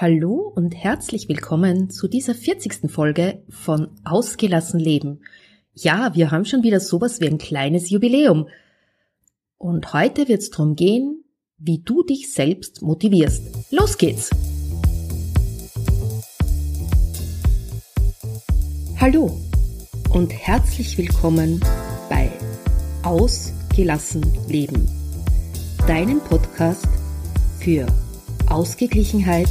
Hallo 0.00 0.50
und 0.54 0.74
herzlich 0.74 1.28
willkommen 1.28 1.90
zu 1.90 2.08
dieser 2.08 2.34
40. 2.34 2.90
Folge 2.90 3.42
von 3.50 3.88
Ausgelassen 4.02 4.80
Leben. 4.80 5.20
Ja, 5.74 6.14
wir 6.14 6.30
haben 6.30 6.46
schon 6.46 6.62
wieder 6.62 6.80
sowas 6.80 7.20
wie 7.20 7.26
ein 7.26 7.36
kleines 7.36 7.90
Jubiläum. 7.90 8.48
Und 9.58 9.92
heute 9.92 10.26
wird 10.26 10.40
es 10.40 10.48
darum 10.48 10.74
gehen, 10.74 11.22
wie 11.58 11.82
du 11.82 12.02
dich 12.02 12.32
selbst 12.32 12.80
motivierst. 12.80 13.42
Los 13.72 13.98
geht's! 13.98 14.30
Hallo 18.98 19.38
und 20.14 20.32
herzlich 20.32 20.96
willkommen 20.96 21.60
bei 22.08 22.32
Ausgelassen 23.02 24.24
Leben, 24.48 24.88
deinem 25.86 26.20
Podcast 26.20 26.88
für 27.58 27.86
Ausgeglichenheit, 28.48 29.50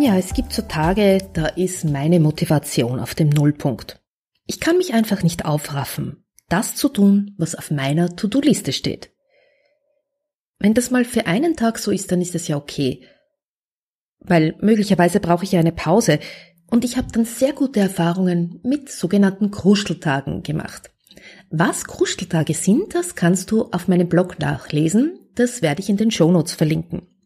Ja, 0.00 0.16
es 0.16 0.32
gibt 0.32 0.52
so 0.52 0.62
Tage, 0.62 1.18
da 1.32 1.46
ist 1.46 1.84
meine 1.84 2.20
Motivation 2.20 3.00
auf 3.00 3.16
dem 3.16 3.30
Nullpunkt. 3.30 4.00
Ich 4.46 4.60
kann 4.60 4.78
mich 4.78 4.94
einfach 4.94 5.24
nicht 5.24 5.44
aufraffen, 5.44 6.24
das 6.48 6.76
zu 6.76 6.88
tun, 6.88 7.34
was 7.36 7.56
auf 7.56 7.72
meiner 7.72 8.14
To-Do-Liste 8.14 8.72
steht. 8.72 9.10
Wenn 10.60 10.74
das 10.74 10.92
mal 10.92 11.04
für 11.04 11.26
einen 11.26 11.56
Tag 11.56 11.78
so 11.78 11.90
ist, 11.90 12.12
dann 12.12 12.20
ist 12.20 12.36
das 12.36 12.46
ja 12.46 12.56
okay. 12.56 13.04
Weil 14.20 14.54
möglicherweise 14.60 15.18
brauche 15.18 15.44
ich 15.44 15.52
ja 15.52 15.60
eine 15.60 15.72
Pause 15.72 16.20
und 16.70 16.84
ich 16.84 16.96
habe 16.96 17.08
dann 17.10 17.24
sehr 17.24 17.52
gute 17.52 17.80
Erfahrungen 17.80 18.60
mit 18.62 18.90
sogenannten 18.90 19.50
Kruscheltagen 19.50 20.44
gemacht. 20.44 20.92
Was 21.50 21.86
Kruscheltage 21.86 22.54
sind, 22.54 22.94
das 22.94 23.16
kannst 23.16 23.50
du 23.50 23.64
auf 23.72 23.88
meinem 23.88 24.08
Blog 24.08 24.38
nachlesen. 24.38 25.18
Das 25.34 25.60
werde 25.60 25.80
ich 25.80 25.88
in 25.88 25.96
den 25.96 26.12
Shownotes 26.12 26.52
verlinken. 26.52 27.17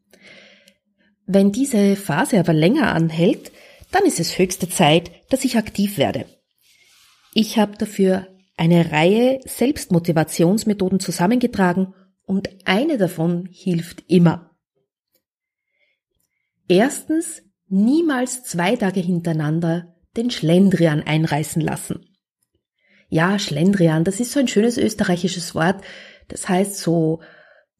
Wenn 1.26 1.52
diese 1.52 1.96
Phase 1.96 2.38
aber 2.38 2.52
länger 2.52 2.94
anhält, 2.94 3.52
dann 3.90 4.04
ist 4.04 4.20
es 4.20 4.38
höchste 4.38 4.68
Zeit, 4.68 5.10
dass 5.30 5.44
ich 5.44 5.56
aktiv 5.56 5.98
werde. 5.98 6.26
Ich 7.34 7.58
habe 7.58 7.76
dafür 7.76 8.28
eine 8.56 8.92
Reihe 8.92 9.40
Selbstmotivationsmethoden 9.44 11.00
zusammengetragen 11.00 11.94
und 12.24 12.50
eine 12.64 12.98
davon 12.98 13.48
hilft 13.50 14.04
immer. 14.08 14.50
Erstens, 16.68 17.42
niemals 17.68 18.44
zwei 18.44 18.76
Tage 18.76 19.00
hintereinander 19.00 19.94
den 20.16 20.30
Schlendrian 20.30 21.02
einreißen 21.02 21.60
lassen. 21.60 22.06
Ja, 23.08 23.38
Schlendrian, 23.38 24.04
das 24.04 24.20
ist 24.20 24.32
so 24.32 24.40
ein 24.40 24.48
schönes 24.48 24.78
österreichisches 24.78 25.54
Wort. 25.54 25.82
Das 26.28 26.48
heißt 26.48 26.78
so 26.78 27.20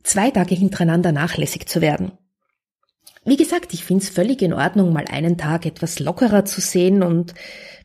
zwei 0.03 0.31
Tage 0.31 0.55
hintereinander 0.55 1.13
nachlässig 1.13 1.69
zu 1.69 1.81
werden. 1.81 2.13
Wie 3.25 3.37
gesagt, 3.37 3.73
ich 3.73 3.85
finde 3.85 4.03
es 4.03 4.11
völlig 4.11 4.43
in 4.43 4.53
Ordnung, 4.53 4.93
mal 4.93 5.05
einen 5.09 5.39
Tag 5.39 5.65
etwas 5.65 6.01
lockerer 6.01 6.45
zu 6.45 6.61
sehen 6.61 7.03
und 7.03 7.35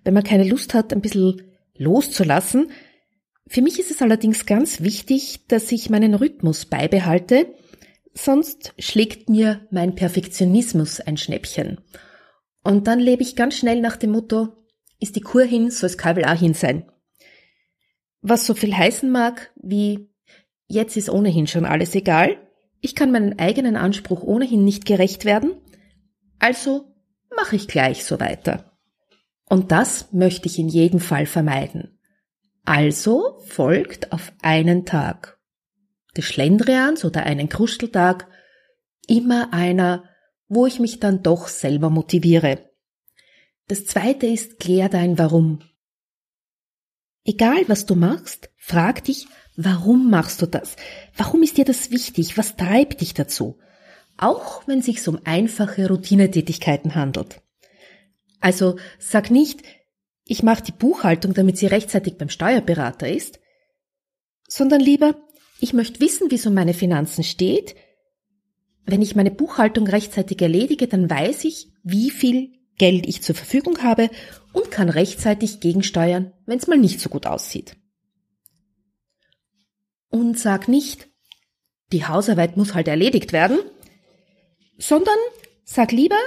wenn 0.04 0.14
man 0.14 0.24
keine 0.24 0.46
Lust 0.48 0.74
hat, 0.74 0.92
ein 0.92 1.02
bisschen 1.02 1.42
loszulassen. 1.76 2.72
Für 3.48 3.62
mich 3.62 3.80
ist 3.80 3.92
es 3.92 4.02
allerdings 4.02 4.46
ganz 4.46 4.82
wichtig, 4.82 5.48
dass 5.48 5.72
ich 5.72 5.90
meinen 5.90 6.16
Rhythmus 6.16 6.66
beibehalte, 6.66 7.54
sonst 8.14 8.74
schlägt 8.80 9.30
mir 9.30 9.68
mein 9.70 9.94
Perfektionismus 9.94 11.00
ein 11.00 11.18
Schnäppchen. 11.18 11.82
Und 12.64 12.88
dann 12.88 13.00
lebe 13.00 13.22
ich 13.22 13.36
ganz 13.36 13.56
schnell 13.56 13.80
nach 13.80 13.96
dem 13.96 14.12
Motto, 14.12 14.50
ist 15.00 15.16
die 15.16 15.22
Kur 15.22 15.44
hin, 15.44 15.70
soll 15.70 15.90
das 15.90 15.98
Kabel 15.98 16.26
auch 16.26 16.38
hin 16.38 16.56
sein. 16.56 16.92
Was 18.22 18.48
so 18.48 18.56
viel 18.56 18.76
heißen 18.76 19.10
mag, 19.10 19.52
wie 19.56 20.10
jetzt 20.68 20.98
ist 20.98 21.10
ohnehin 21.10 21.46
schon 21.46 21.66
alles 21.66 21.94
egal, 21.94 22.47
ich 22.88 22.96
kann 22.96 23.12
meinen 23.12 23.38
eigenen 23.38 23.76
Anspruch 23.76 24.24
ohnehin 24.24 24.64
nicht 24.64 24.86
gerecht 24.86 25.26
werden, 25.26 25.52
also 26.40 26.96
mache 27.36 27.58
ich 27.58 27.68
gleich 27.68 28.06
so 28.06 28.22
weiter. 28.22 28.78
Und 29.50 29.74
das 29.74 30.14
möchte 30.14 30.48
ich 30.48 30.58
in 30.58 30.70
jedem 30.70 31.02
Fall 31.02 31.26
vermeiden. 31.26 32.00
Also 32.64 33.40
folgt 33.46 34.14
auf 34.14 34.32
einen 34.42 34.86
Tag 34.86 35.38
des 36.16 36.24
Schlendrians 36.24 37.04
oder 37.04 37.24
einen 37.24 37.50
Krusteltag 37.50 38.30
immer 39.06 39.54
einer, 39.54 40.06
wo 40.48 40.66
ich 40.66 40.80
mich 40.80 41.02
dann 41.02 41.24
doch 41.24 41.50
selber 41.50 41.90
motiviere. 41.90 42.72
Das 43.68 43.86
zweite 43.86 44.28
ist, 44.28 44.60
klär 44.60 44.88
dein 44.88 45.18
Warum. 45.18 45.60
Egal 47.28 47.66
was 47.68 47.86
du 47.86 47.94
machst, 47.94 48.50
frag 48.58 49.04
dich, 49.04 49.28
Warum 49.60 50.12
machst 50.12 50.44
du 50.44 50.46
das? 50.46 50.76
Warum 51.16 51.42
ist 51.42 51.58
dir 51.58 51.66
das 51.66 51.90
wichtig? 51.90 52.38
Was 52.38 52.56
treibt 52.56 53.02
dich 53.02 53.16
dazu? 53.16 53.58
Auch 54.16 54.68
wenn 54.68 54.84
sich 54.84 55.06
um 55.08 55.20
einfache 55.26 55.88
Routinetätigkeiten 55.88 56.94
handelt. 56.94 57.42
Also 58.40 58.78
sag 59.00 59.32
nicht, 59.32 59.64
ich 60.26 60.44
mache 60.44 60.64
die 60.64 60.72
Buchhaltung, 60.72 61.34
damit 61.34 61.58
sie 61.58 61.66
rechtzeitig 61.66 62.18
beim 62.20 62.30
Steuerberater 62.30 63.10
ist, 63.10 63.40
sondern 64.48 64.80
lieber, 64.80 65.16
ich 65.60 65.74
möchte 65.74 66.02
wissen, 66.02 66.30
wie 66.30 66.36
es 66.36 66.46
um 66.46 66.54
meine 66.54 66.76
Finanzen 66.76 67.24
steht. 67.24 67.76
Wenn 68.86 69.02
ich 69.02 69.16
meine 69.16 69.32
Buchhaltung 69.32 69.88
rechtzeitig 69.88 70.40
erledige, 70.40 70.88
dann 70.88 71.10
weiß 71.10 71.46
ich, 71.46 71.70
wie 71.84 72.12
viel 72.12 72.52
Geld 72.78 73.08
ich 73.08 73.24
zur 73.24 73.34
Verfügung 73.34 73.82
habe 73.82 74.12
und 74.58 74.72
kann 74.72 74.90
rechtzeitig 74.90 75.60
gegensteuern, 75.60 76.34
wenn 76.46 76.58
es 76.58 76.68
mal 76.68 76.78
nicht 76.78 77.00
so 77.00 77.10
gut 77.10 77.28
aussieht. 77.28 77.78
Und 80.10 80.40
sag 80.40 80.68
nicht, 80.68 81.08
die 81.92 82.06
Hausarbeit 82.06 82.58
muss 82.58 82.74
halt 82.74 82.88
erledigt 82.88 83.34
werden, 83.34 83.60
sondern 84.78 85.18
sag 85.64 85.92
lieber, 85.92 86.18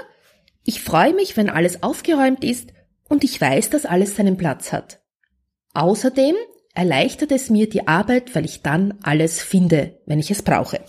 ich 0.65 0.81
freue 0.81 1.13
mich, 1.13 1.37
wenn 1.37 1.51
alles 1.51 1.83
aufgeräumt 1.83 2.45
ist 2.45 2.73
und 3.09 3.25
ich 3.25 3.41
weiß, 3.41 3.71
dass 3.71 3.85
alles 3.85 4.15
seinen 4.15 4.37
Platz 4.37 4.73
hat. 4.73 5.03
Außerdem 5.75 6.37
erleichtert 6.75 7.33
es 7.33 7.51
mir 7.51 7.69
die 7.69 7.89
Arbeit, 7.89 8.35
weil 8.35 8.45
ich 8.45 8.62
dann 8.62 8.99
alles 9.03 9.43
finde, 9.43 10.01
wenn 10.07 10.21
ich 10.21 10.31
es 10.31 10.43
brauche. 10.43 10.85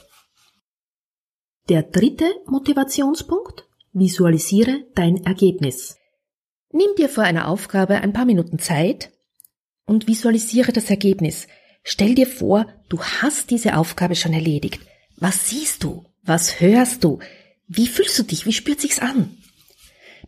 Der 1.69 1.83
dritte 1.83 2.29
Motivationspunkt. 2.45 3.67
Visualisiere 3.93 4.85
dein 4.95 5.25
Ergebnis. 5.25 5.97
Nimm 6.71 6.95
dir 6.97 7.09
vor 7.09 7.23
einer 7.23 7.47
Aufgabe 7.47 7.95
ein 7.95 8.13
paar 8.13 8.25
Minuten 8.25 8.59
Zeit 8.59 9.11
und 9.85 10.07
visualisiere 10.07 10.71
das 10.71 10.89
Ergebnis. 10.89 11.47
Stell 11.83 12.15
dir 12.15 12.27
vor, 12.27 12.67
du 12.89 13.01
hast 13.01 13.49
diese 13.49 13.75
Aufgabe 13.75 14.15
schon 14.15 14.33
erledigt. 14.33 14.79
Was 15.17 15.49
siehst 15.49 15.83
du? 15.83 16.05
Was 16.23 16.61
hörst 16.61 17.03
du? 17.03 17.19
Wie 17.67 17.87
fühlst 17.87 18.17
du 18.19 18.23
dich? 18.23 18.45
Wie 18.45 18.53
spürt 18.53 18.79
sich's 18.79 18.99
an? 18.99 19.37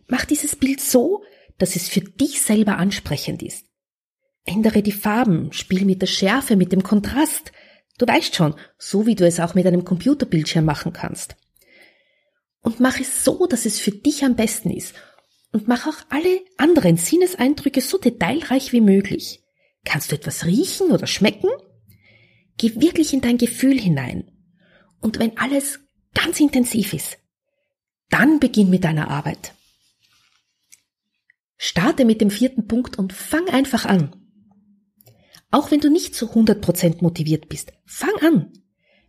Mach 0.06 0.24
dieses 0.24 0.56
Bild 0.56 0.80
so, 0.80 1.22
dass 1.58 1.76
es 1.76 1.88
für 1.88 2.00
dich 2.00 2.42
selber 2.42 2.78
ansprechend 2.78 3.42
ist. 3.42 3.66
Ändere 4.44 4.82
die 4.82 4.92
Farben, 4.92 5.52
spiel 5.52 5.84
mit 5.84 6.02
der 6.02 6.06
Schärfe, 6.06 6.56
mit 6.56 6.72
dem 6.72 6.82
Kontrast. 6.82 7.52
Du 7.98 8.06
weißt 8.06 8.34
schon, 8.34 8.54
so 8.76 9.06
wie 9.06 9.14
du 9.14 9.26
es 9.26 9.40
auch 9.40 9.54
mit 9.54 9.66
einem 9.66 9.84
Computerbildschirm 9.84 10.64
machen 10.64 10.92
kannst. 10.92 11.36
Und 12.60 12.80
mach 12.80 12.98
es 12.98 13.24
so, 13.24 13.46
dass 13.46 13.64
es 13.64 13.78
für 13.78 13.92
dich 13.92 14.24
am 14.24 14.36
besten 14.36 14.70
ist. 14.70 14.94
Und 15.54 15.68
mach 15.68 15.86
auch 15.86 16.04
alle 16.08 16.40
anderen 16.56 16.96
Sinneseindrücke 16.96 17.80
so 17.80 17.96
detailreich 17.96 18.72
wie 18.72 18.80
möglich. 18.80 19.40
Kannst 19.84 20.10
du 20.10 20.16
etwas 20.16 20.46
riechen 20.46 20.90
oder 20.90 21.06
schmecken? 21.06 21.48
Geh 22.58 22.74
wirklich 22.80 23.12
in 23.12 23.20
dein 23.20 23.38
Gefühl 23.38 23.78
hinein. 23.78 24.32
Und 25.00 25.20
wenn 25.20 25.38
alles 25.38 25.78
ganz 26.12 26.40
intensiv 26.40 26.92
ist, 26.92 27.18
dann 28.10 28.40
beginn 28.40 28.68
mit 28.68 28.82
deiner 28.82 29.08
Arbeit. 29.12 29.54
Starte 31.56 32.04
mit 32.04 32.20
dem 32.20 32.32
vierten 32.32 32.66
Punkt 32.66 32.98
und 32.98 33.12
fang 33.12 33.48
einfach 33.48 33.84
an. 33.84 34.16
Auch 35.52 35.70
wenn 35.70 35.78
du 35.78 35.88
nicht 35.88 36.16
zu 36.16 36.32
100% 36.32 37.00
motiviert 37.00 37.48
bist, 37.48 37.72
fang 37.86 38.16
an. 38.22 38.52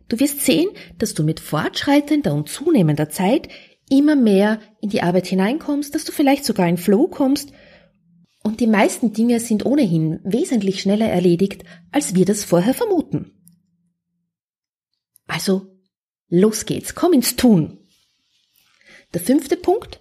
Du 0.08 0.20
wirst 0.20 0.42
sehen, 0.42 0.68
dass 0.98 1.14
du 1.14 1.24
mit 1.24 1.40
fortschreitender 1.40 2.32
und 2.32 2.48
zunehmender 2.48 3.08
Zeit 3.08 3.48
immer 3.88 4.16
mehr 4.16 4.60
in 4.80 4.88
die 4.88 5.02
Arbeit 5.02 5.26
hineinkommst, 5.26 5.94
dass 5.94 6.04
du 6.04 6.12
vielleicht 6.12 6.44
sogar 6.44 6.68
in 6.68 6.76
Flow 6.76 7.08
kommst 7.08 7.52
und 8.42 8.60
die 8.60 8.66
meisten 8.66 9.12
Dinge 9.12 9.40
sind 9.40 9.64
ohnehin 9.64 10.20
wesentlich 10.24 10.80
schneller 10.80 11.08
erledigt, 11.08 11.64
als 11.92 12.14
wir 12.14 12.24
das 12.24 12.44
vorher 12.44 12.74
vermuten. 12.74 13.32
Also, 15.26 15.78
los 16.28 16.66
geht's, 16.66 16.94
komm 16.94 17.12
ins 17.12 17.36
Tun. 17.36 17.78
Der 19.14 19.20
fünfte 19.20 19.56
Punkt, 19.56 20.00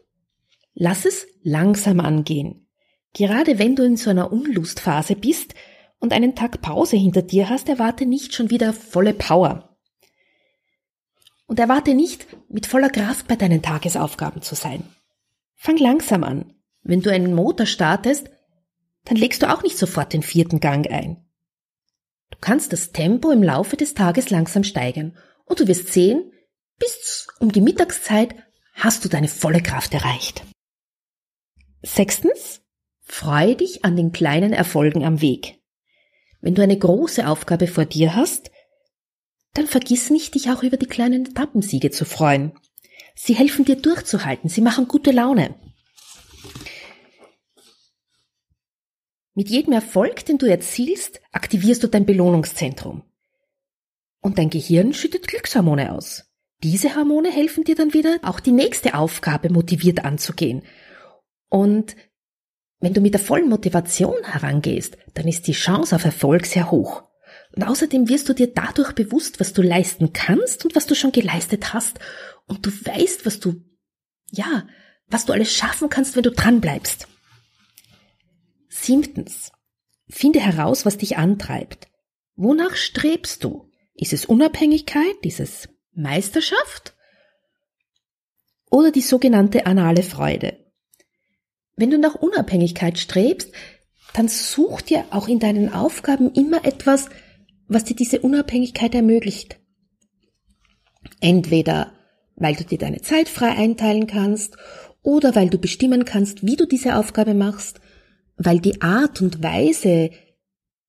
Lass 0.78 1.06
es 1.06 1.26
langsam 1.42 2.02
angehen. 2.02 2.68
Gerade 3.14 3.60
wenn 3.60 3.78
du 3.78 3.84
in 3.84 3.96
so 3.96 4.10
einer 4.10 4.34
Unlustphase 4.34 5.16
bist 5.16 5.56
und 6.00 6.12
einen 6.12 6.36
Tag 6.36 6.62
Pause 6.62 6.98
hinter 6.98 7.22
dir 7.22 7.50
hast, 7.50 7.70
erwarte 7.70 8.06
nicht 8.06 8.36
schon 8.36 8.50
wieder 8.50 8.74
volle 8.74 9.14
Power. 9.14 9.75
Und 11.47 11.59
erwarte 11.59 11.94
nicht, 11.94 12.27
mit 12.50 12.65
voller 12.65 12.89
Kraft 12.89 13.27
bei 13.27 13.36
deinen 13.36 13.62
Tagesaufgaben 13.62 14.42
zu 14.42 14.56
sein. 14.56 14.83
Fang 15.56 15.77
langsam 15.77 16.24
an. 16.24 16.53
Wenn 16.81 17.01
du 17.01 17.12
einen 17.12 17.33
Motor 17.33 17.65
startest, 17.65 18.30
dann 19.06 19.18
legst 19.18 19.44
du 19.44 19.53
auch 19.53 19.63
nicht 19.63 19.77
sofort 19.77 20.13
den 20.13 20.24
vierten 20.24 20.59
Gang 20.59 20.89
ein. 20.89 21.25
Du 22.31 22.38
kannst 22.42 22.74
das 22.74 22.92
Tempo 22.92 23.31
im 23.31 23.44
Laufe 23.44 23.77
des 23.77 23.94
Tages 23.94 24.30
langsam 24.30 24.63
steigern 24.63 25.18
und 25.45 25.59
du 25.59 25.68
wirst 25.68 25.94
sehen, 25.94 26.31
bis 26.77 27.27
um 27.39 27.51
die 27.51 27.62
Mittagszeit 27.62 28.36
hast 28.74 29.06
du 29.06 29.09
deine 29.09 29.27
volle 29.27 29.62
Kraft 29.62 29.94
erreicht. 29.94 30.44
Sechstens, 31.81 32.62
freu 33.01 33.56
dich 33.56 33.86
an 33.86 33.95
den 33.95 34.12
kleinen 34.12 34.53
Erfolgen 34.53 35.06
am 35.06 35.21
Weg. 35.21 35.62
Wenn 36.41 36.56
du 36.56 36.62
eine 36.62 36.77
große 36.77 37.27
Aufgabe 37.27 37.68
vor 37.68 37.86
dir 37.86 38.15
hast, 38.15 38.51
dann 39.56 39.68
vergiss 39.68 40.10
nicht, 40.10 40.36
dich 40.36 40.52
auch 40.52 40.63
über 40.63 40.78
die 40.78 40.86
kleinen 40.86 41.25
Etappensiege 41.25 41.90
zu 41.90 42.06
freuen. 42.06 42.52
Sie 43.16 43.34
helfen 43.34 43.66
dir 43.66 43.78
durchzuhalten, 43.78 44.50
sie 44.50 44.62
machen 44.62 44.88
gute 44.88 45.12
Laune. 45.12 45.56
Mit 49.34 49.50
jedem 49.50 49.74
Erfolg, 49.74 50.25
den 50.25 50.38
du 50.38 50.46
erzielst, 50.46 51.22
aktivierst 51.31 51.84
du 51.84 51.88
dein 51.88 52.06
Belohnungszentrum. 52.06 53.04
Und 54.22 54.38
dein 54.38 54.50
Gehirn 54.50 54.94
schüttet 54.94 55.28
Glückshormone 55.28 55.94
aus. 55.94 56.25
Diese 56.63 56.96
Hormone 56.96 57.31
helfen 57.31 57.63
dir 57.63 57.75
dann 57.75 57.94
wieder, 57.94 58.19
auch 58.24 58.40
die 58.40 58.51
nächste 58.51 58.96
Aufgabe 58.96 59.50
motiviert 59.50 60.04
anzugehen. 60.04 60.63
Und 61.50 61.96
wenn 62.80 62.94
du 62.94 63.01
mit 63.01 63.13
der 63.13 63.22
vollen 63.22 63.50
Motivation 63.50 64.24
herangehst, 64.24 64.98
dann 65.13 65.28
ist 65.28 65.48
die 65.48 65.54
Chance 65.54 65.96
auf 65.96 66.06
Erfolg 66.06 66.46
sehr 66.46 66.72
hoch. 66.72 67.05
Und 67.56 67.63
außerdem 67.63 68.10
wirst 68.10 68.28
du 68.28 68.34
dir 68.34 68.48
dadurch 68.54 68.92
bewusst, 68.94 69.40
was 69.40 69.54
du 69.54 69.62
leisten 69.62 70.12
kannst 70.12 70.66
und 70.66 70.75
was 70.75 70.88
du 70.88 70.96
schon 70.96 71.12
geleistet 71.12 71.74
hast. 71.74 72.00
Und 72.48 72.66
du 72.66 72.69
weißt, 72.69 73.25
was 73.25 73.40
du, 73.40 73.63
ja, 74.31 74.68
was 75.07 75.25
du 75.25 75.34
alles 75.34 75.54
schaffen 75.54 75.90
kannst, 75.90 76.16
wenn 76.16 76.24
du 76.24 76.31
dran 76.31 76.60
bleibst. 76.60 77.07
Siebtens. 78.68 79.52
Finde 80.10 80.40
heraus, 80.40 80.86
was 80.86 80.98
dich 80.98 81.18
antreibt. 81.18 81.88
Wonach 82.36 82.75
strebst 82.75 83.44
du? 83.44 83.72
Ist 83.94 84.12
es 84.12 84.25
Unabhängigkeit? 84.25 85.16
Ist 85.24 85.40
es 85.40 85.69
Meisterschaft? 85.94 86.94
Oder 88.69 88.92
die 88.92 89.01
sogenannte 89.01 89.66
anale 89.66 90.04
Freude? 90.04 90.60
Wenn 91.78 91.92
du 91.92 91.98
nach 91.98 92.16
Unabhängigkeit 92.16 93.00
strebst, 93.00 93.51
dann 94.13 94.28
such 94.28 94.81
dir 94.81 95.06
auch 95.12 95.28
in 95.28 95.40
deinen 95.40 95.74
Aufgaben 95.74 96.34
immer 96.34 96.66
etwas, 96.66 97.10
was 97.67 97.83
dir 97.83 97.95
diese 97.95 98.21
Unabhängigkeit 98.21 98.94
ermöglicht. 98.95 99.59
Entweder 101.19 101.94
weil 102.35 102.56
du 102.56 102.63
dir 102.63 102.77
deine 102.77 103.01
Zeit 103.01 103.29
frei 103.29 103.51
einteilen 103.51 104.07
kannst 104.07 104.57
oder 105.01 105.35
weil 105.35 105.50
du 105.50 105.57
bestimmen 105.57 106.06
kannst, 106.06 106.45
wie 106.45 106.56
du 106.56 106.65
diese 106.65 106.97
Aufgabe 106.97 107.33
machst, 107.33 107.79
weil 108.38 108.59
die 108.59 108.81
Art 108.81 109.21
und 109.21 109.41
Weise, 109.41 110.12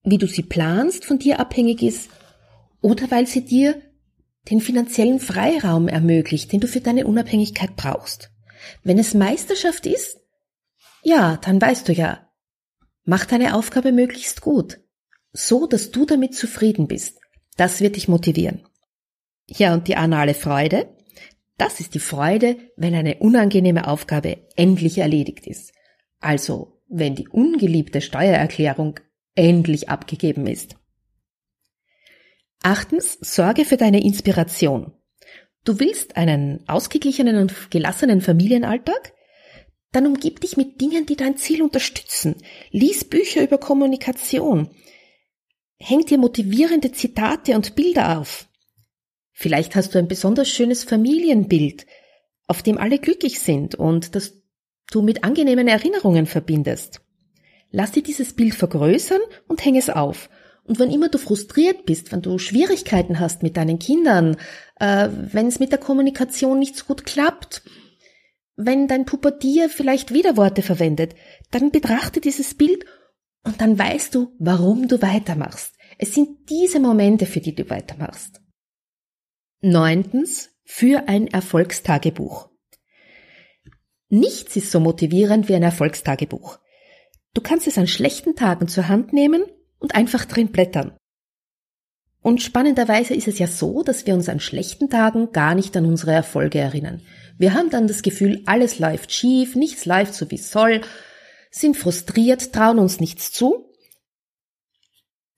wie 0.02 0.18
du 0.18 0.26
sie 0.26 0.42
planst, 0.42 1.04
von 1.04 1.18
dir 1.18 1.38
abhängig 1.38 1.82
ist 1.82 2.10
oder 2.80 3.10
weil 3.10 3.26
sie 3.26 3.44
dir 3.44 3.80
den 4.50 4.60
finanziellen 4.60 5.20
Freiraum 5.20 5.88
ermöglicht, 5.88 6.52
den 6.52 6.60
du 6.60 6.68
für 6.68 6.80
deine 6.80 7.06
Unabhängigkeit 7.06 7.76
brauchst. 7.76 8.30
Wenn 8.82 8.98
es 8.98 9.14
Meisterschaft 9.14 9.86
ist, 9.86 10.18
ja, 11.02 11.36
dann 11.36 11.60
weißt 11.60 11.88
du 11.88 11.92
ja, 11.92 12.28
mach 13.04 13.24
deine 13.26 13.54
Aufgabe 13.54 13.92
möglichst 13.92 14.40
gut 14.40 14.80
so 15.36 15.66
dass 15.66 15.90
du 15.90 16.06
damit 16.06 16.34
zufrieden 16.34 16.88
bist. 16.88 17.20
Das 17.56 17.80
wird 17.80 17.96
dich 17.96 18.08
motivieren. 18.08 18.62
Ja, 19.46 19.74
und 19.74 19.86
die 19.88 19.96
anale 19.96 20.34
Freude? 20.34 20.88
Das 21.58 21.80
ist 21.80 21.94
die 21.94 22.00
Freude, 22.00 22.56
wenn 22.76 22.94
eine 22.94 23.16
unangenehme 23.16 23.86
Aufgabe 23.86 24.38
endlich 24.56 24.98
erledigt 24.98 25.46
ist. 25.46 25.72
Also, 26.20 26.80
wenn 26.88 27.14
die 27.14 27.28
ungeliebte 27.28 28.00
Steuererklärung 28.00 29.00
endlich 29.34 29.88
abgegeben 29.88 30.46
ist. 30.46 30.76
Achtens, 32.62 33.18
sorge 33.20 33.64
für 33.64 33.76
deine 33.76 34.02
Inspiration. 34.02 34.92
Du 35.64 35.78
willst 35.78 36.16
einen 36.16 36.66
ausgeglichenen 36.68 37.36
und 37.36 37.70
gelassenen 37.70 38.20
Familienalltag? 38.20 39.12
Dann 39.92 40.06
umgib 40.06 40.40
dich 40.40 40.56
mit 40.56 40.80
Dingen, 40.80 41.06
die 41.06 41.16
dein 41.16 41.36
Ziel 41.36 41.62
unterstützen. 41.62 42.36
Lies 42.70 43.04
Bücher 43.04 43.42
über 43.42 43.58
Kommunikation. 43.58 44.70
Hängt 45.78 46.10
dir 46.10 46.18
motivierende 46.18 46.92
Zitate 46.92 47.54
und 47.54 47.74
Bilder 47.74 48.18
auf. 48.18 48.48
Vielleicht 49.32 49.76
hast 49.76 49.94
du 49.94 49.98
ein 49.98 50.08
besonders 50.08 50.48
schönes 50.48 50.84
Familienbild, 50.84 51.86
auf 52.46 52.62
dem 52.62 52.78
alle 52.78 52.98
glücklich 52.98 53.40
sind 53.40 53.74
und 53.74 54.14
das 54.14 54.34
du 54.90 55.02
mit 55.02 55.24
angenehmen 55.24 55.68
Erinnerungen 55.68 56.26
verbindest. 56.26 57.00
Lass 57.70 57.92
dir 57.92 58.02
dieses 58.02 58.34
Bild 58.34 58.54
vergrößern 58.54 59.20
und 59.48 59.64
häng 59.64 59.76
es 59.76 59.90
auf. 59.90 60.30
Und 60.64 60.78
wenn 60.78 60.90
immer 60.90 61.08
du 61.08 61.18
frustriert 61.18 61.86
bist, 61.86 62.12
wenn 62.12 62.22
du 62.22 62.38
Schwierigkeiten 62.38 63.20
hast 63.20 63.42
mit 63.42 63.56
deinen 63.56 63.78
Kindern, 63.78 64.36
äh, 64.80 65.08
wenn 65.10 65.46
es 65.46 65.60
mit 65.60 65.70
der 65.70 65.78
Kommunikation 65.78 66.58
nicht 66.58 66.76
so 66.76 66.84
gut 66.86 67.04
klappt, 67.04 67.62
wenn 68.56 68.88
dein 68.88 69.04
Pubertier 69.04 69.68
vielleicht 69.68 70.12
Widerworte 70.12 70.62
verwendet, 70.62 71.14
dann 71.50 71.70
betrachte 71.70 72.20
dieses 72.20 72.54
Bild 72.54 72.84
und 73.46 73.60
dann 73.60 73.78
weißt 73.78 74.14
du, 74.14 74.34
warum 74.38 74.88
du 74.88 75.00
weitermachst. 75.00 75.72
Es 75.98 76.14
sind 76.14 76.50
diese 76.50 76.80
Momente, 76.80 77.24
für 77.26 77.40
die 77.40 77.54
du 77.54 77.70
weitermachst. 77.70 78.40
Neuntens, 79.62 80.50
für 80.64 81.08
ein 81.08 81.28
Erfolgstagebuch. 81.28 82.50
Nichts 84.08 84.56
ist 84.56 84.70
so 84.70 84.80
motivierend 84.80 85.48
wie 85.48 85.54
ein 85.54 85.62
Erfolgstagebuch. 85.62 86.58
Du 87.34 87.40
kannst 87.40 87.66
es 87.66 87.78
an 87.78 87.86
schlechten 87.86 88.34
Tagen 88.34 88.66
zur 88.66 88.88
Hand 88.88 89.12
nehmen 89.12 89.44
und 89.78 89.94
einfach 89.94 90.24
drin 90.24 90.48
blättern. 90.48 90.96
Und 92.22 92.42
spannenderweise 92.42 93.14
ist 93.14 93.28
es 93.28 93.38
ja 93.38 93.46
so, 93.46 93.84
dass 93.84 94.06
wir 94.06 94.14
uns 94.14 94.28
an 94.28 94.40
schlechten 94.40 94.90
Tagen 94.90 95.30
gar 95.30 95.54
nicht 95.54 95.76
an 95.76 95.86
unsere 95.86 96.12
Erfolge 96.12 96.58
erinnern. 96.58 97.02
Wir 97.38 97.54
haben 97.54 97.70
dann 97.70 97.86
das 97.86 98.02
Gefühl, 98.02 98.42
alles 98.46 98.80
läuft 98.80 99.12
schief, 99.12 99.54
nichts 99.54 99.86
läuft 99.86 100.14
so 100.14 100.28
wie 100.32 100.34
es 100.34 100.50
soll, 100.50 100.80
sind 101.58 101.76
frustriert, 101.76 102.52
trauen 102.52 102.78
uns 102.78 103.00
nichts 103.00 103.32
zu. 103.32 103.72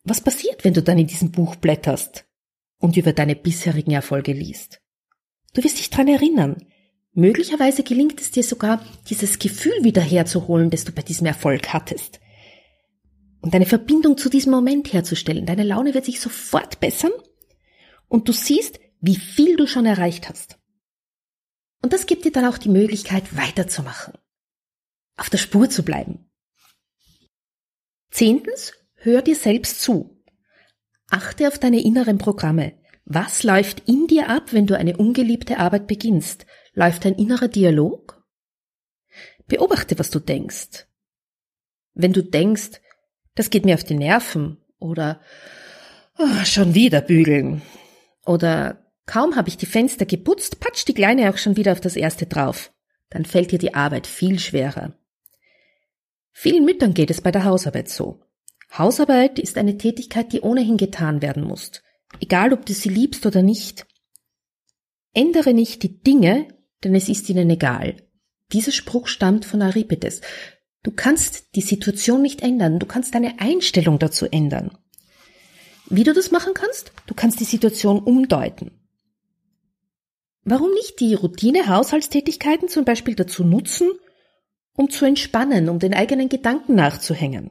Was 0.04 0.20
passiert, 0.20 0.64
wenn 0.64 0.74
du 0.74 0.82
dann 0.82 0.98
in 0.98 1.06
diesem 1.06 1.30
Buch 1.30 1.56
blätterst 1.56 2.24
und 2.78 2.96
über 2.96 3.12
deine 3.12 3.36
bisherigen 3.36 3.92
Erfolge 3.92 4.32
liest? 4.32 4.80
Du 5.54 5.62
wirst 5.62 5.78
dich 5.78 5.90
dran 5.90 6.08
erinnern. 6.08 6.66
Möglicherweise 7.12 7.82
gelingt 7.82 8.20
es 8.20 8.30
dir 8.30 8.42
sogar, 8.42 8.84
dieses 9.08 9.38
Gefühl 9.38 9.82
wiederherzuholen, 9.82 10.70
das 10.70 10.84
du 10.84 10.92
bei 10.92 11.02
diesem 11.02 11.26
Erfolg 11.26 11.72
hattest. 11.72 12.20
Und 13.40 13.54
eine 13.54 13.66
Verbindung 13.66 14.18
zu 14.18 14.28
diesem 14.28 14.52
Moment 14.52 14.92
herzustellen. 14.92 15.46
Deine 15.46 15.62
Laune 15.62 15.94
wird 15.94 16.04
sich 16.04 16.20
sofort 16.20 16.80
bessern 16.80 17.12
und 18.08 18.28
du 18.28 18.32
siehst, 18.32 18.80
wie 19.00 19.16
viel 19.16 19.56
du 19.56 19.66
schon 19.66 19.86
erreicht 19.86 20.28
hast. 20.28 20.58
Und 21.82 21.92
das 21.92 22.06
gibt 22.06 22.24
dir 22.24 22.32
dann 22.32 22.44
auch 22.44 22.58
die 22.58 22.68
Möglichkeit, 22.68 23.36
weiterzumachen 23.36 24.14
auf 25.18 25.30
der 25.30 25.38
Spur 25.38 25.68
zu 25.68 25.82
bleiben. 25.82 26.30
Zehntens, 28.10 28.72
hör 28.94 29.22
dir 29.22 29.36
selbst 29.36 29.82
zu. 29.82 30.22
Achte 31.10 31.48
auf 31.48 31.58
deine 31.58 31.82
inneren 31.82 32.18
Programme. 32.18 32.74
Was 33.04 33.42
läuft 33.42 33.88
in 33.88 34.06
dir 34.06 34.28
ab, 34.28 34.52
wenn 34.52 34.66
du 34.66 34.76
eine 34.76 34.96
ungeliebte 34.96 35.58
Arbeit 35.58 35.86
beginnst? 35.86 36.46
Läuft 36.74 37.06
ein 37.06 37.14
innerer 37.14 37.48
Dialog? 37.48 38.22
Beobachte, 39.46 39.98
was 39.98 40.10
du 40.10 40.18
denkst. 40.18 40.86
Wenn 41.94 42.12
du 42.12 42.22
denkst, 42.22 42.80
das 43.34 43.50
geht 43.50 43.64
mir 43.64 43.74
auf 43.74 43.84
die 43.84 43.94
Nerven 43.94 44.58
oder 44.78 45.20
oh, 46.18 46.44
schon 46.44 46.74
wieder 46.74 47.00
bügeln 47.00 47.62
oder 48.26 48.84
kaum 49.06 49.36
habe 49.36 49.48
ich 49.48 49.56
die 49.56 49.66
Fenster 49.66 50.04
geputzt, 50.04 50.60
patscht 50.60 50.86
die 50.88 50.94
Kleine 50.94 51.30
auch 51.30 51.38
schon 51.38 51.56
wieder 51.56 51.72
auf 51.72 51.80
das 51.80 51.96
erste 51.96 52.26
drauf, 52.26 52.72
dann 53.10 53.24
fällt 53.24 53.52
dir 53.52 53.58
die 53.58 53.74
Arbeit 53.74 54.06
viel 54.06 54.38
schwerer. 54.38 54.92
Vielen 56.40 56.64
Müttern 56.64 56.94
geht 56.94 57.10
es 57.10 57.20
bei 57.20 57.32
der 57.32 57.42
Hausarbeit 57.42 57.88
so. 57.88 58.20
Hausarbeit 58.72 59.40
ist 59.40 59.58
eine 59.58 59.76
Tätigkeit, 59.76 60.32
die 60.32 60.42
ohnehin 60.42 60.76
getan 60.76 61.20
werden 61.20 61.42
muss, 61.42 61.82
egal 62.20 62.52
ob 62.52 62.64
du 62.64 62.72
sie 62.74 62.90
liebst 62.90 63.26
oder 63.26 63.42
nicht. 63.42 63.88
Ändere 65.12 65.52
nicht 65.52 65.82
die 65.82 66.00
Dinge, 66.00 66.46
denn 66.84 66.94
es 66.94 67.08
ist 67.08 67.28
ihnen 67.28 67.50
egal. 67.50 67.96
Dieser 68.52 68.70
Spruch 68.70 69.08
stammt 69.08 69.46
von 69.46 69.62
Aripides. 69.62 70.20
Du 70.84 70.92
kannst 70.92 71.56
die 71.56 71.60
Situation 71.60 72.22
nicht 72.22 72.40
ändern, 72.40 72.78
du 72.78 72.86
kannst 72.86 73.16
deine 73.16 73.40
Einstellung 73.40 73.98
dazu 73.98 74.26
ändern. 74.26 74.78
Wie 75.86 76.04
du 76.04 76.14
das 76.14 76.30
machen 76.30 76.54
kannst? 76.54 76.92
Du 77.08 77.14
kannst 77.14 77.40
die 77.40 77.44
Situation 77.46 77.98
umdeuten. 77.98 78.80
Warum 80.44 80.70
nicht 80.70 81.00
die 81.00 81.14
Routine 81.14 81.66
Haushaltstätigkeiten 81.66 82.68
zum 82.68 82.84
Beispiel 82.84 83.16
dazu 83.16 83.42
nutzen, 83.42 83.90
um 84.78 84.88
zu 84.90 85.04
entspannen, 85.04 85.68
um 85.68 85.80
den 85.80 85.92
eigenen 85.92 86.28
Gedanken 86.28 86.76
nachzuhängen. 86.76 87.50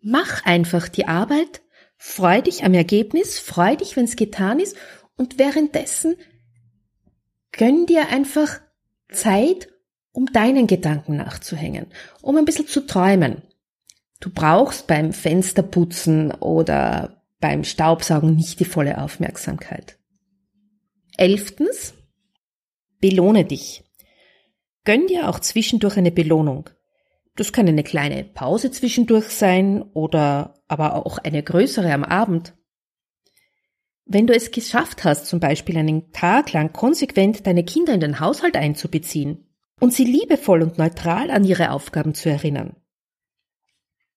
Mach 0.00 0.44
einfach 0.44 0.88
die 0.88 1.08
Arbeit, 1.08 1.60
freu 1.96 2.40
dich 2.40 2.62
am 2.62 2.72
Ergebnis, 2.72 3.40
freu 3.40 3.74
dich, 3.74 3.96
wenn 3.96 4.04
es 4.04 4.14
getan 4.14 4.60
ist 4.60 4.76
und 5.16 5.36
währenddessen 5.36 6.14
gönn 7.50 7.84
dir 7.86 8.10
einfach 8.10 8.60
Zeit, 9.10 9.72
um 10.12 10.26
deinen 10.26 10.68
Gedanken 10.68 11.16
nachzuhängen, 11.16 11.86
um 12.22 12.36
ein 12.36 12.44
bisschen 12.44 12.68
zu 12.68 12.86
träumen. 12.86 13.42
Du 14.20 14.30
brauchst 14.30 14.86
beim 14.86 15.12
Fensterputzen 15.12 16.30
oder 16.30 17.24
beim 17.40 17.64
Staubsaugen 17.64 18.36
nicht 18.36 18.60
die 18.60 18.64
volle 18.64 19.02
Aufmerksamkeit. 19.02 19.98
Elftens, 21.16 21.94
belohne 23.00 23.44
dich. 23.44 23.83
Gönn 24.84 25.06
dir 25.06 25.28
auch 25.28 25.40
zwischendurch 25.40 25.96
eine 25.96 26.12
Belohnung. 26.12 26.70
Das 27.36 27.52
kann 27.52 27.66
eine 27.66 27.82
kleine 27.82 28.22
Pause 28.22 28.70
zwischendurch 28.70 29.28
sein 29.28 29.82
oder 29.82 30.54
aber 30.68 30.94
auch 30.94 31.18
eine 31.18 31.42
größere 31.42 31.92
am 31.92 32.04
Abend. 32.04 32.54
Wenn 34.06 34.26
du 34.26 34.34
es 34.34 34.50
geschafft 34.50 35.04
hast, 35.04 35.26
zum 35.26 35.40
Beispiel 35.40 35.78
einen 35.78 36.12
Tag 36.12 36.52
lang 36.52 36.72
konsequent 36.72 37.46
deine 37.46 37.64
Kinder 37.64 37.94
in 37.94 38.00
den 38.00 38.20
Haushalt 38.20 38.56
einzubeziehen 38.56 39.48
und 39.80 39.94
sie 39.94 40.04
liebevoll 40.04 40.62
und 40.62 40.78
neutral 40.78 41.30
an 41.30 41.44
ihre 41.44 41.70
Aufgaben 41.70 42.14
zu 42.14 42.28
erinnern 42.28 42.76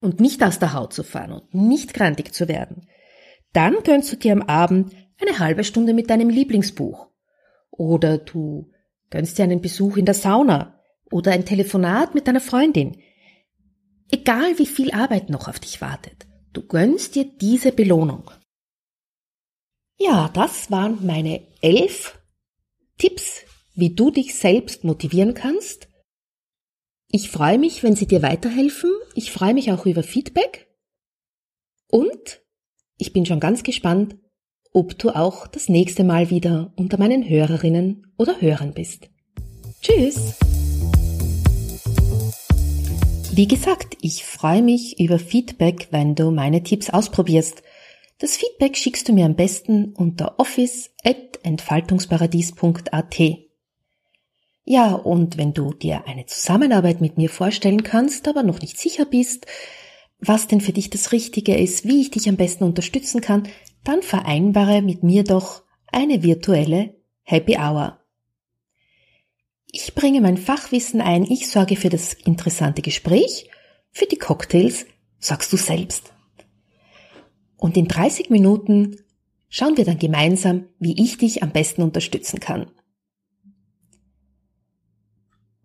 und 0.01 0.19
nicht 0.19 0.43
aus 0.43 0.59
der 0.59 0.73
Haut 0.73 0.93
zu 0.93 1.03
fahren 1.03 1.31
und 1.31 1.53
nicht 1.53 1.93
grantig 1.93 2.33
zu 2.33 2.47
werden, 2.47 2.87
dann 3.53 3.77
gönnst 3.83 4.11
du 4.11 4.17
dir 4.17 4.33
am 4.33 4.41
Abend 4.41 4.93
eine 5.19 5.39
halbe 5.39 5.63
Stunde 5.63 5.93
mit 5.93 6.09
deinem 6.09 6.29
Lieblingsbuch. 6.29 7.07
Oder 7.71 8.17
du 8.17 8.71
gönnst 9.09 9.37
dir 9.37 9.43
einen 9.43 9.61
Besuch 9.61 9.97
in 9.97 10.05
der 10.05 10.13
Sauna 10.13 10.79
oder 11.11 11.31
ein 11.31 11.45
Telefonat 11.45 12.15
mit 12.15 12.27
deiner 12.27 12.41
Freundin. 12.41 13.01
Egal 14.09 14.57
wie 14.57 14.65
viel 14.65 14.91
Arbeit 14.91 15.29
noch 15.29 15.47
auf 15.47 15.59
dich 15.59 15.81
wartet, 15.81 16.27
du 16.53 16.65
gönnst 16.65 17.15
dir 17.15 17.25
diese 17.25 17.71
Belohnung. 17.71 18.31
Ja, 19.97 20.29
das 20.29 20.69
waren 20.69 21.05
meine 21.05 21.47
elf 21.61 22.19
Tipps, 22.97 23.43
wie 23.75 23.93
du 23.93 24.11
dich 24.11 24.35
selbst 24.35 24.83
motivieren 24.83 25.33
kannst. 25.33 25.87
Ich 27.09 27.29
freue 27.29 27.57
mich, 27.57 27.83
wenn 27.83 27.95
sie 27.95 28.07
dir 28.07 28.21
weiterhelfen. 28.21 28.91
Ich 29.15 29.31
freue 29.31 29.53
mich 29.53 29.71
auch 29.71 29.85
über 29.85 30.03
Feedback. 30.03 30.67
Und 31.87 32.41
ich 32.97 33.13
bin 33.13 33.25
schon 33.25 33.39
ganz 33.39 33.63
gespannt, 33.63 34.17
ob 34.77 34.97
du 34.99 35.09
auch 35.09 35.47
das 35.47 35.67
nächste 35.69 36.03
Mal 36.03 36.29
wieder 36.29 36.71
unter 36.75 36.99
meinen 36.99 37.27
Hörerinnen 37.27 38.13
oder 38.15 38.39
Hörern 38.39 38.73
bist. 38.73 39.09
Tschüss! 39.81 40.35
Wie 43.31 43.47
gesagt, 43.47 43.97
ich 44.01 44.23
freue 44.23 44.61
mich 44.61 44.99
über 44.99 45.17
Feedback, 45.17 45.87
wenn 45.89 46.13
du 46.13 46.29
meine 46.29 46.61
Tipps 46.61 46.91
ausprobierst. 46.91 47.63
Das 48.19 48.37
Feedback 48.37 48.77
schickst 48.77 49.09
du 49.09 49.13
mir 49.13 49.25
am 49.25 49.35
besten 49.35 49.95
unter 49.95 50.39
office.entfaltungsparadies.at. 50.39 53.19
Ja, 54.63 54.93
und 54.93 55.39
wenn 55.39 55.55
du 55.55 55.73
dir 55.73 56.05
eine 56.05 56.27
Zusammenarbeit 56.27 57.01
mit 57.01 57.17
mir 57.17 57.31
vorstellen 57.31 57.81
kannst, 57.81 58.27
aber 58.27 58.43
noch 58.43 58.61
nicht 58.61 58.77
sicher 58.77 59.05
bist, 59.05 59.47
was 60.19 60.47
denn 60.47 60.61
für 60.61 60.73
dich 60.73 60.91
das 60.91 61.11
Richtige 61.11 61.55
ist, 61.55 61.87
wie 61.87 62.01
ich 62.01 62.11
dich 62.11 62.29
am 62.29 62.37
besten 62.37 62.63
unterstützen 62.63 63.21
kann, 63.21 63.47
dann 63.83 64.01
vereinbare 64.01 64.81
mit 64.81 65.03
mir 65.03 65.23
doch 65.23 65.63
eine 65.87 66.23
virtuelle 66.23 66.95
Happy 67.23 67.57
Hour. 67.57 67.99
Ich 69.71 69.95
bringe 69.95 70.21
mein 70.21 70.37
Fachwissen 70.37 71.01
ein, 71.01 71.23
ich 71.23 71.49
sorge 71.49 71.75
für 71.75 71.89
das 71.89 72.13
interessante 72.13 72.81
Gespräch, 72.81 73.49
für 73.91 74.05
die 74.05 74.17
Cocktails 74.17 74.85
sorgst 75.19 75.51
du 75.51 75.57
selbst. 75.57 76.13
Und 77.57 77.77
in 77.77 77.87
30 77.87 78.29
Minuten 78.29 78.97
schauen 79.49 79.77
wir 79.77 79.85
dann 79.85 79.99
gemeinsam, 79.99 80.65
wie 80.79 81.01
ich 81.01 81.17
dich 81.17 81.43
am 81.43 81.51
besten 81.51 81.81
unterstützen 81.81 82.39
kann. 82.39 82.71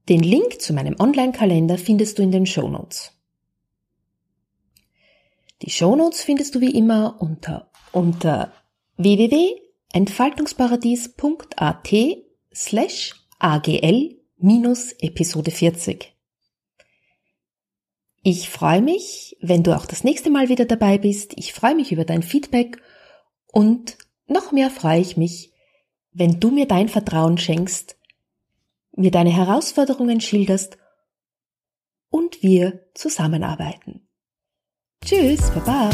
Den 0.08 0.22
Link 0.22 0.60
zu 0.60 0.72
meinem 0.72 0.96
Online-Kalender 0.98 1.78
findest 1.78 2.18
du 2.18 2.22
in 2.22 2.32
den 2.32 2.46
Show 2.46 2.68
Notes. 2.68 3.12
Die 5.62 5.70
Show 5.70 5.94
Notes 5.94 6.22
findest 6.22 6.54
du 6.54 6.60
wie 6.60 6.76
immer 6.76 7.20
unter, 7.20 7.70
unter 7.92 8.52
www.entfaltungsparadies.at 8.96 11.88
slash 12.54 13.14
agl 13.38 14.16
minus 14.38 14.92
Episode 15.00 15.50
40. 15.50 16.12
Ich 18.24 18.48
freue 18.48 18.82
mich, 18.82 19.36
wenn 19.40 19.64
du 19.64 19.76
auch 19.76 19.86
das 19.86 20.04
nächste 20.04 20.30
Mal 20.30 20.48
wieder 20.48 20.64
dabei 20.64 20.98
bist. 20.98 21.32
Ich 21.36 21.52
freue 21.52 21.74
mich 21.74 21.90
über 21.90 22.04
dein 22.04 22.22
Feedback 22.22 22.80
und 23.48 23.98
noch 24.26 24.52
mehr 24.52 24.70
freue 24.70 25.00
ich 25.00 25.16
mich, 25.16 25.52
wenn 26.12 26.38
du 26.38 26.50
mir 26.50 26.66
dein 26.66 26.88
Vertrauen 26.88 27.38
schenkst, 27.38 27.96
mir 28.92 29.10
deine 29.10 29.34
Herausforderungen 29.34 30.20
schilderst 30.20 30.78
und 32.10 32.42
wir 32.42 32.86
zusammenarbeiten. 32.94 34.06
Tschüss, 35.04 35.50
Baba! 35.50 35.90